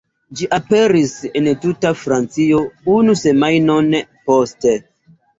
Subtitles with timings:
[0.37, 2.61] Ĝi aperis en tuta Francio
[2.93, 3.91] unu semajnon
[4.31, 4.73] poste.